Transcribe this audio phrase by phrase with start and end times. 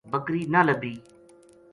[0.11, 0.93] بکری نہ لبھی